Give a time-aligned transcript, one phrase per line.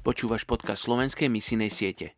[0.00, 2.16] Počúvaš podcast slovenskej misijnej siete.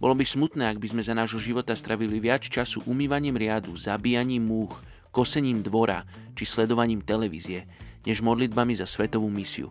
[0.00, 4.48] Bolo by smutné, ak by sme za nášho života stravili viac času umývaním riadu, zabíjaním
[4.48, 4.72] múch,
[5.12, 7.68] kosením dvora či sledovaním televízie,
[8.08, 9.68] než modlitbami za svetovú misiu.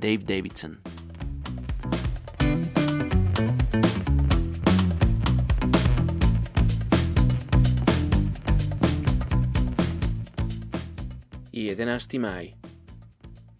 [0.00, 0.80] Dave Davidson
[11.52, 12.16] Je 11.
[12.16, 12.56] máj.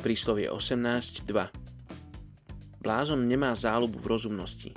[0.00, 1.57] Príslovie 18.2
[2.78, 4.70] Blázon nemá záľubu v rozumnosti,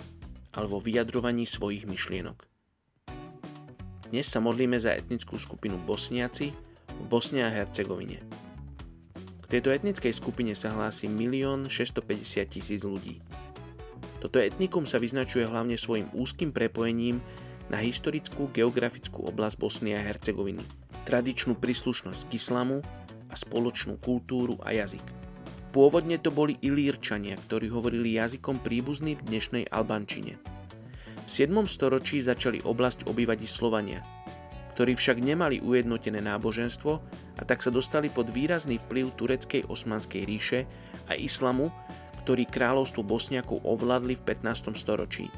[0.57, 2.49] ale vo vyjadrovaní svojich myšlienok.
[4.09, 6.49] Dnes sa modlíme za etnickú skupinu Bosniaci
[6.89, 8.25] v Bosne a Hercegovine.
[9.15, 13.21] K tejto etnickej skupine sa hlási 1 650 tisíc ľudí.
[14.17, 17.21] Toto etnikum sa vyznačuje hlavne svojim úzkým prepojením
[17.69, 20.65] na historickú geografickú oblasť Bosny a Hercegoviny,
[21.05, 22.81] tradičnú príslušnosť k islamu
[23.29, 25.20] a spoločnú kultúru a jazyk.
[25.71, 30.35] Pôvodne to boli Ilírčania, ktorí hovorili jazykom príbuzným dnešnej Albančine.
[31.23, 31.47] V 7.
[31.63, 34.03] storočí začali oblasť obývať Slovania,
[34.75, 36.91] ktorí však nemali ujednotené náboženstvo
[37.39, 40.67] a tak sa dostali pod výrazný vplyv tureckej osmanskej ríše
[41.07, 41.71] a islamu,
[42.27, 44.75] ktorý kráľovstvo Bosniakov ovládli v 15.
[44.75, 45.31] storočí.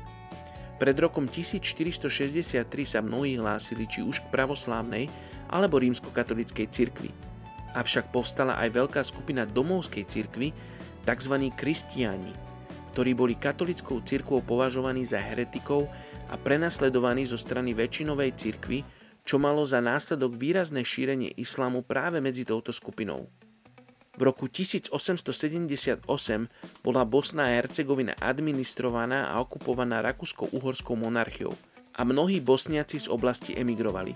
[0.81, 5.14] Pred rokom 1463 sa mnohí hlásili či už k pravoslávnej
[5.54, 7.14] alebo rímskokatolickej cirkvi–
[7.73, 10.49] avšak povstala aj veľká skupina domovskej cirkvy,
[11.03, 11.35] tzv.
[11.53, 12.31] kristiáni,
[12.95, 15.89] ktorí boli katolickou cirkvou považovaní za heretikov
[16.31, 18.80] a prenasledovaní zo strany väčšinovej cirkvy,
[19.23, 23.27] čo malo za následok výrazné šírenie islamu práve medzi touto skupinou.
[24.13, 26.05] V roku 1878
[26.85, 31.58] bola Bosna a Hercegovina administrovaná a okupovaná Rakúsko-Uhorskou monarchiou
[31.97, 34.13] a mnohí bosniaci z oblasti emigrovali.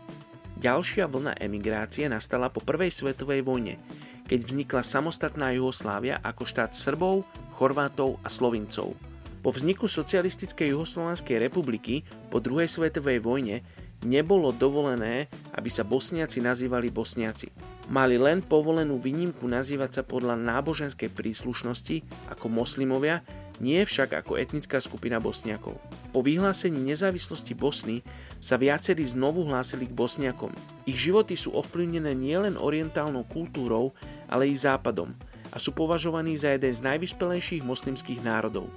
[0.57, 3.77] Ďalšia vlna emigrácie nastala po prvej svetovej vojne,
[4.25, 8.97] keď vznikla samostatná Juhoslávia ako štát Srbov, Chorvátov a Slovincov.
[9.45, 12.01] Po vzniku socialistickej Juhoslovanskej republiky
[12.33, 13.61] po druhej svetovej vojne
[14.01, 17.53] nebolo dovolené, aby sa bosniaci nazývali bosniaci.
[17.93, 22.01] Mali len povolenú výnimku nazývať sa podľa náboženskej príslušnosti
[22.33, 23.21] ako moslimovia
[23.57, 25.77] nie však ako etnická skupina Bosniakov.
[26.13, 28.05] Po vyhlásení nezávislosti Bosny
[28.37, 30.53] sa viacerí znovu hlásili k Bosniakom.
[30.85, 33.97] Ich životy sú ovplyvnené nielen orientálnou kultúrou,
[34.29, 35.13] ale i západom
[35.51, 38.67] a sú považovaní za jeden z najvyspelejších moslimských národov.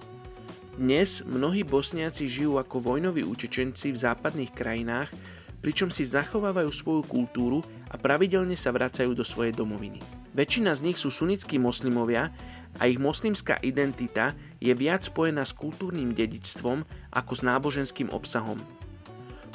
[0.80, 5.12] Dnes mnohí Bosniaci žijú ako vojnoví utečenci v západných krajinách,
[5.60, 7.60] pričom si zachovávajú svoju kultúru
[7.92, 10.00] a pravidelne sa vracajú do svojej domoviny.
[10.32, 12.32] Väčšina z nich sú sunnickí moslimovia
[12.78, 18.60] a ich moslimská identita je viac spojená s kultúrnym dedičstvom ako s náboženským obsahom.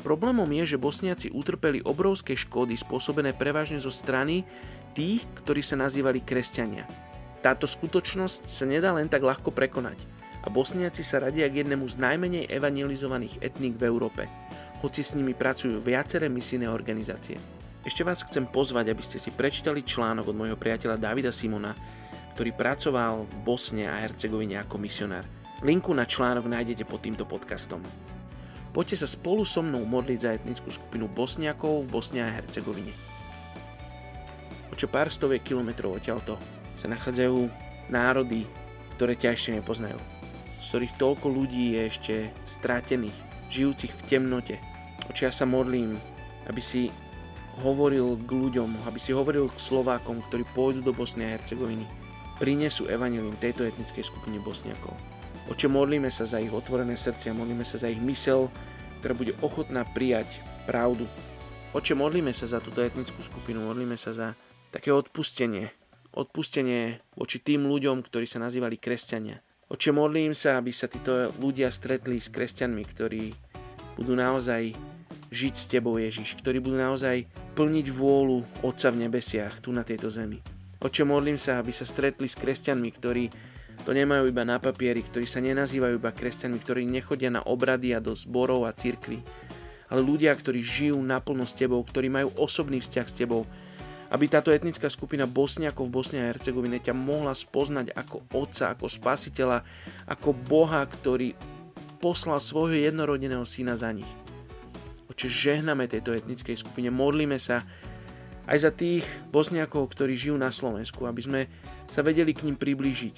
[0.05, 4.45] Problémom je, že Bosniaci utrpeli obrovské škody spôsobené prevažne zo strany
[4.93, 6.85] tých, ktorí sa nazývali kresťania.
[7.41, 10.05] Táto skutočnosť sa nedá len tak ľahko prekonať
[10.45, 14.29] a Bosniaci sa radia k jednému z najmenej evangelizovaných etník v Európe,
[14.85, 17.41] hoci s nimi pracujú viaceré misijné organizácie.
[17.85, 21.73] Ešte vás chcem pozvať, aby ste si prečítali článok od môjho priateľa Davida Simona,
[22.35, 25.23] ktorý pracoval v Bosne a Hercegovine ako misionár.
[25.63, 27.79] Linku na článok nájdete pod týmto podcastom.
[28.75, 32.91] Poďte sa spolu so mnou modliť za etnickú skupinu Bosniakov v Bosne a Hercegovine.
[34.67, 36.35] O čo pár stoviek kilometrov odtiaľto
[36.75, 37.47] sa nachádzajú
[37.87, 38.43] národy,
[38.99, 39.95] ktoré ťa ešte nepoznajú.
[40.59, 43.15] Z ktorých toľko ľudí je ešte strátených,
[43.47, 44.59] žijúcich v temnote.
[45.07, 45.95] O čo ja sa modlím,
[46.51, 46.91] aby si
[47.63, 52.03] hovoril k ľuďom, aby si hovoril k Slovákom, ktorí pôjdu do Bosny a Hercegoviny
[52.39, 54.95] prinesú evanilium tejto etnickej skupine Bosniakov.
[55.45, 58.49] Oče, modlíme sa za ich otvorené srdcia, modlíme sa za ich mysel,
[58.99, 61.05] ktorá bude ochotná prijať pravdu.
[61.77, 64.27] Oče, modlíme sa za túto etnickú skupinu, modlíme sa za
[64.73, 65.69] také odpustenie.
[66.15, 69.37] Odpustenie voči tým ľuďom, ktorí sa nazývali kresťania.
[69.69, 73.23] Oče, modlím sa, aby sa títo ľudia stretli s kresťanmi, ktorí
[74.01, 74.73] budú naozaj
[75.29, 80.07] žiť s Tebou, Ježiš, ktorí budú naozaj plniť vôľu Otca v nebesiach tu na tejto
[80.07, 80.54] zemi.
[80.83, 83.23] Oče, modlím sa, aby sa stretli s kresťanmi, ktorí
[83.83, 87.99] to nemajú iba na papieri, ktorí sa nenazývajú iba kresťanmi, ktorí nechodia na obrady a
[87.99, 89.19] do zborov a cirkvy,
[89.91, 93.43] ale ľudia, ktorí žijú naplno s Tebou, ktorí majú osobný vzťah s Tebou,
[94.09, 98.85] aby táto etnická skupina Bosniakov v Bosne a Hercegovine ťa mohla spoznať ako Otca, ako
[98.85, 99.65] Spasiteľa,
[100.05, 101.33] ako Boha, ktorý
[101.97, 104.07] poslal svojho jednorodeného syna za nich.
[105.09, 107.65] Oče, žehname tejto etnickej skupine, modlíme sa,
[108.45, 111.41] aj za tých bosniakov, ktorí žijú na Slovensku, aby sme
[111.89, 113.15] sa vedeli k ním priblížiť,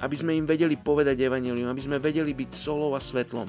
[0.00, 3.48] aby sme im vedeli povedať evanelium, aby sme vedeli byť solou a svetlom,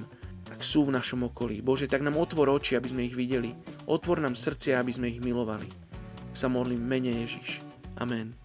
[0.52, 1.64] ak sú v našom okolí.
[1.64, 3.56] Bože, tak nám otvor oči, aby sme ich videli.
[3.88, 5.68] Otvor nám srdcia, aby sme ich milovali.
[6.36, 7.64] Sa modlím mene Ježiš.
[8.00, 8.36] Amen.